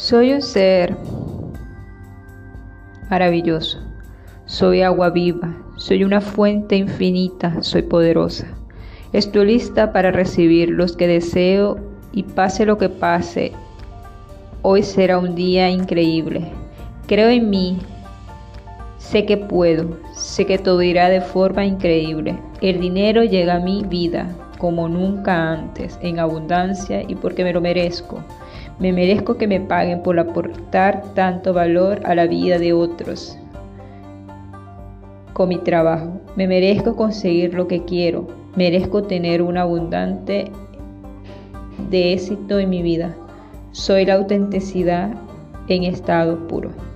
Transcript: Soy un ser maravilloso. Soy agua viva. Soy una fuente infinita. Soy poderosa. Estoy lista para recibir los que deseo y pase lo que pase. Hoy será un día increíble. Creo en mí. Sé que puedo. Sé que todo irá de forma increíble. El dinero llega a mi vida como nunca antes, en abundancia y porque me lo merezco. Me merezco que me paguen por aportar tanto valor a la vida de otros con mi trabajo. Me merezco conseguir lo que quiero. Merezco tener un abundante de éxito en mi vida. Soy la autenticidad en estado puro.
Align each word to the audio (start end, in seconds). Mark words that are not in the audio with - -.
Soy 0.00 0.32
un 0.32 0.40
ser 0.40 0.96
maravilloso. 3.10 3.82
Soy 4.46 4.80
agua 4.80 5.10
viva. 5.10 5.54
Soy 5.76 6.04
una 6.04 6.22
fuente 6.22 6.74
infinita. 6.74 7.62
Soy 7.62 7.82
poderosa. 7.82 8.46
Estoy 9.12 9.44
lista 9.44 9.92
para 9.92 10.10
recibir 10.10 10.70
los 10.70 10.96
que 10.96 11.06
deseo 11.06 11.78
y 12.12 12.22
pase 12.22 12.64
lo 12.64 12.78
que 12.78 12.88
pase. 12.88 13.52
Hoy 14.62 14.84
será 14.84 15.18
un 15.18 15.34
día 15.34 15.68
increíble. 15.68 16.50
Creo 17.06 17.28
en 17.28 17.50
mí. 17.50 17.78
Sé 19.00 19.24
que 19.24 19.38
puedo. 19.38 19.96
Sé 20.12 20.44
que 20.46 20.58
todo 20.58 20.82
irá 20.82 21.08
de 21.08 21.22
forma 21.22 21.64
increíble. 21.64 22.38
El 22.60 22.80
dinero 22.80 23.24
llega 23.24 23.54
a 23.54 23.60
mi 23.60 23.82
vida 23.82 24.28
como 24.58 24.88
nunca 24.88 25.52
antes, 25.52 25.98
en 26.02 26.18
abundancia 26.20 27.02
y 27.08 27.14
porque 27.14 27.42
me 27.42 27.52
lo 27.52 27.62
merezco. 27.62 28.22
Me 28.78 28.92
merezco 28.92 29.36
que 29.38 29.48
me 29.48 29.58
paguen 29.58 30.02
por 30.02 30.18
aportar 30.18 31.02
tanto 31.14 31.54
valor 31.54 32.00
a 32.04 32.14
la 32.14 32.26
vida 32.26 32.58
de 32.58 32.74
otros 32.74 33.36
con 35.32 35.48
mi 35.48 35.56
trabajo. 35.56 36.20
Me 36.36 36.46
merezco 36.46 36.94
conseguir 36.94 37.54
lo 37.54 37.66
que 37.66 37.84
quiero. 37.84 38.28
Merezco 38.54 39.02
tener 39.04 39.40
un 39.40 39.56
abundante 39.56 40.52
de 41.88 42.12
éxito 42.12 42.58
en 42.58 42.68
mi 42.68 42.82
vida. 42.82 43.16
Soy 43.72 44.04
la 44.04 44.14
autenticidad 44.14 45.14
en 45.68 45.84
estado 45.84 46.46
puro. 46.46 46.89